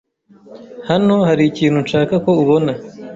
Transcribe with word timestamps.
Hano 0.89 1.15
hari 1.27 1.43
ikintu 1.51 1.77
nshaka 1.85 2.13
ko 2.25 2.31
ubona. 2.43 2.71